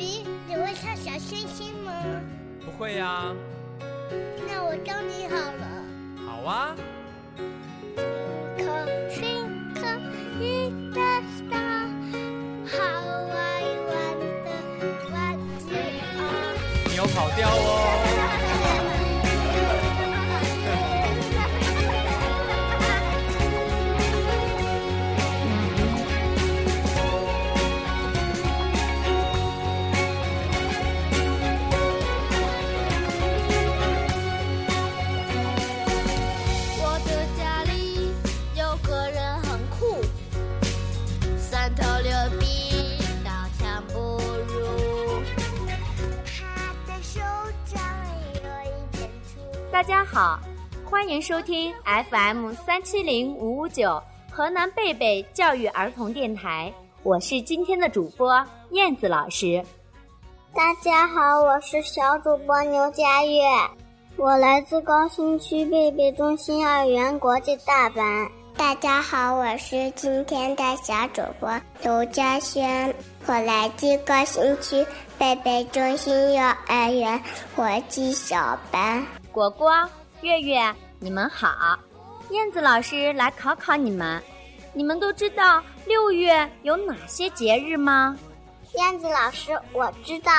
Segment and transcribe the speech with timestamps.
[0.00, 1.92] 比，你会唱小星星吗？
[2.64, 3.34] 不会呀。
[4.48, 5.84] 那我教你好了。
[6.26, 6.74] 好啊。
[50.12, 50.40] 好，
[50.84, 56.72] 欢迎收听 FM 三七零五五九河南贝贝教育儿童电台，
[57.04, 59.64] 我是今天的主播燕子老师。
[60.52, 63.40] 大家好，我是小主播牛佳悦，
[64.16, 68.28] 我来自高新区贝贝中心幼儿园国际大班。
[68.56, 71.48] 大家好，我是今天的小主播
[71.84, 72.92] 刘佳轩，
[73.26, 74.84] 我来自高新区
[75.16, 77.22] 贝贝中心幼儿园
[77.54, 79.06] 国际小班。
[79.30, 79.70] 果果、
[80.22, 81.78] 月月，你们好！
[82.30, 84.22] 燕子老师来考考你们，
[84.74, 88.16] 你们都知道六月有哪些节日吗？
[88.74, 90.30] 燕子老师，我知道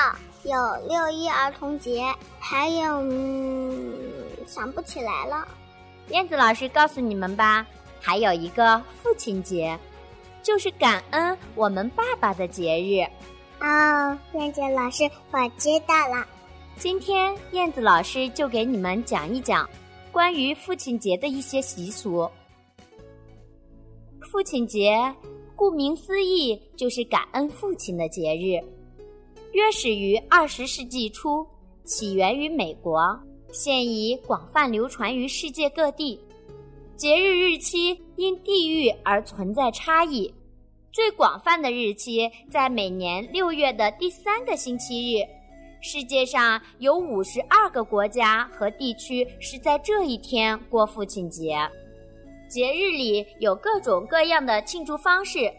[0.44, 2.04] 有六一儿童节，
[2.40, 3.92] 还有嗯，
[4.46, 5.48] 想不起来了。
[6.10, 7.66] 燕子老师告诉你们吧，
[8.00, 9.78] 还有一个父亲节，
[10.44, 13.02] 就是感恩我们爸爸的节日。
[13.66, 16.23] 哦，燕子老师，我知道了。
[16.82, 19.70] 今天燕子老师就给你们讲一讲
[20.12, 22.28] 关于父亲节的一些习俗。
[24.20, 25.00] 父亲节
[25.56, 28.58] 顾名思义就是感恩父亲的节日，
[29.52, 31.46] 约始于二十世纪初，
[31.84, 33.00] 起源于美国，
[33.52, 36.20] 现已广泛流传于世界各地。
[36.95, 40.34] 节日日期因地域而存在差异，
[40.92, 45.23] 最广泛的日期在每年六月的第三个星期日。
[45.81, 51.58] 世界上有五十二个国家和地区是在这一天过父亲节。
[52.47, 55.52] 节日里有各种各样的庆祝方式，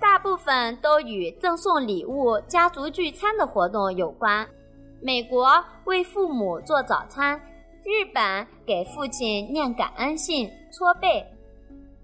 [0.00, 4.48] 大部分都与赠送礼物、家族聚餐的活动有关。
[5.02, 7.38] 美国为父母做早餐，
[7.84, 11.24] 日本给父亲念感恩信、搓背，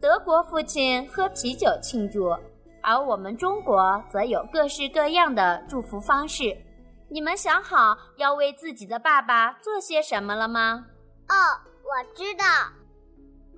[0.01, 2.29] 德国父亲喝啤酒庆祝，
[2.83, 6.55] 而我们中国则有各式各样的祝福方式。
[7.15, 10.85] 你们想好要为自己的爸爸做些什么了吗？
[11.29, 11.35] 哦，
[11.85, 12.45] 我知道，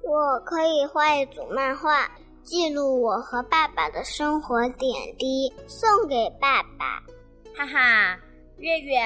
[0.03, 2.07] 我可以画一组漫画，
[2.43, 7.03] 记录我和爸爸的生活点滴，送给爸爸。
[7.57, 8.19] 哈哈，
[8.59, 9.01] 月月，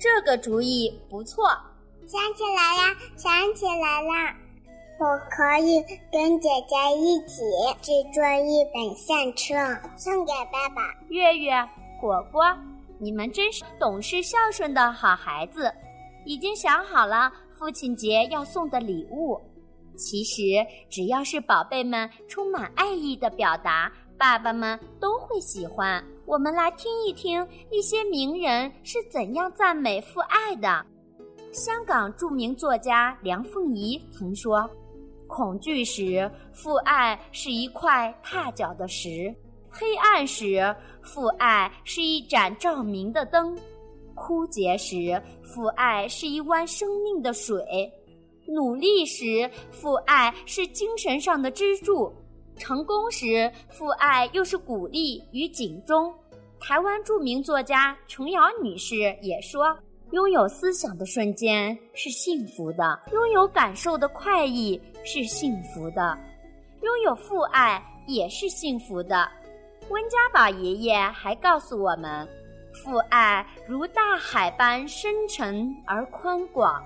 [0.00, 1.50] 这个主意不错。
[2.06, 4.34] 想起来啦，想起来啦，
[4.98, 5.78] 我可以
[6.10, 7.42] 跟姐姐一起
[7.82, 9.54] 制作一本相册，
[9.98, 10.80] 送给爸爸。
[11.10, 11.52] 月月，
[12.00, 12.42] 果果。
[13.02, 15.72] 你们真是懂事孝顺的好孩子，
[16.26, 19.40] 已经想好了父亲节要送的礼物。
[19.96, 20.42] 其实
[20.90, 26.04] 只要是宝贝们充满爱意的表达，爸爸们都会喜欢。
[26.26, 30.84] 我们来听一听一些名人是怎样赞美父爱的。
[31.52, 34.68] 香港著名作家梁凤仪曾说
[35.26, 39.34] ：“恐惧时，父爱是一块踏脚的石。”
[39.70, 43.56] 黑暗时，父爱是一盏照明的灯；
[44.14, 47.62] 枯竭时，父爱是一湾生命的水；
[48.46, 52.12] 努力时，父爱是精神上的支柱；
[52.58, 56.12] 成功时，父爱又是鼓励与警钟。
[56.58, 59.74] 台湾著名作家琼瑶女士也说
[60.12, 66.18] ：“拥有思想的瞬间是幸福的，拥有感受的快意是幸福的，
[66.82, 69.26] 拥有父爱也是幸福的。”
[69.90, 72.26] 温家宝爷爷还告诉我们，
[72.72, 76.80] 父爱如大海般深沉而宽广。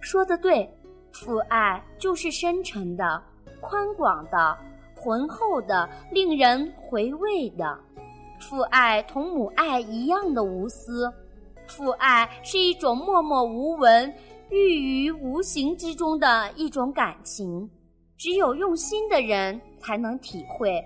[0.00, 0.72] 说的对，
[1.12, 3.20] 父爱就是深沉的、
[3.60, 4.56] 宽广的、
[4.94, 7.76] 浑厚的、令人回味的。
[8.38, 11.12] 父爱同母爱一样的无私，
[11.66, 14.14] 父爱是一种默默无闻、
[14.50, 17.68] 寓于无形之中的一种感情，
[18.16, 20.80] 只有用心的人才能体会。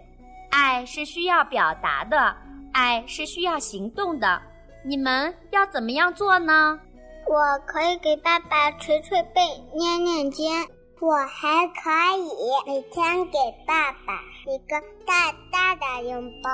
[0.56, 2.36] 爱是需要表达的，
[2.72, 4.40] 爱是需要行动的。
[4.84, 6.78] 你们要怎么样做呢？
[7.26, 9.40] 我可以给爸爸捶捶背、
[9.74, 10.64] 捏捏肩。
[11.00, 16.50] 我还可以每天给爸爸一个大大的拥抱。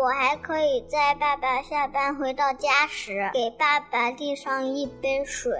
[0.00, 5.52] 我还可以在爸爸下班回到家时，给爸爸递上一杯水。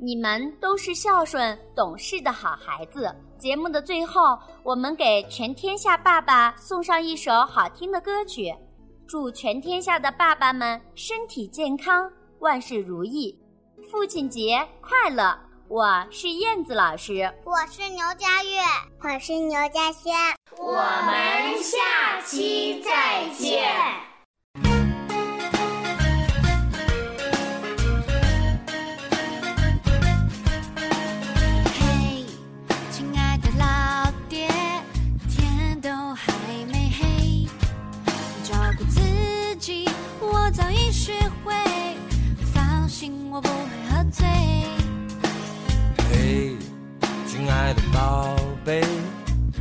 [0.00, 3.12] 你们都是孝顺懂事的好孩子。
[3.36, 8.54] 节目的最后，我们给全天下爸爸送上一首好听的歌曲，
[9.08, 12.08] 祝全天下的爸爸们身体健康，
[12.38, 13.36] 万事如意，
[13.90, 15.36] 父亲节快乐！
[15.68, 18.58] 我是燕子老师，我是牛佳悦，
[19.02, 20.14] 我是牛佳轩，
[20.56, 20.72] 我
[43.38, 43.54] 我不会
[43.88, 44.26] 喝醉。
[46.10, 46.56] 嘿，
[47.28, 48.82] 亲爱的宝贝，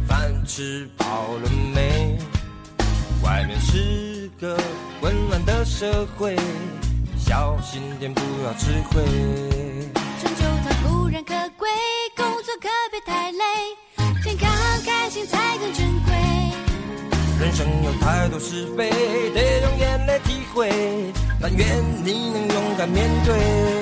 [0.08, 1.06] 饭吃饱
[1.44, 2.18] 了没？
[3.22, 4.58] 外面是个
[5.00, 6.36] 混乱的社会，
[7.20, 9.04] 小心点不要吃亏。
[10.20, 11.70] 成就它固然可贵，
[12.16, 13.44] 工作可别太累，
[14.24, 14.50] 健康
[14.84, 16.16] 开心才更珍贵。
[17.40, 18.90] 人生有太多是非，
[19.36, 21.68] 得用眼泪体会，但愿
[22.04, 23.77] 你能勇敢面对。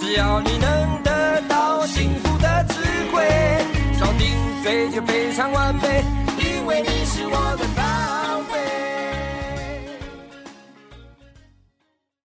[0.00, 2.74] 只要你能得到幸福的智
[3.12, 3.24] 慧，
[3.98, 6.04] 少顶嘴就非常完美，
[6.38, 8.01] 因为你是我的宝贝。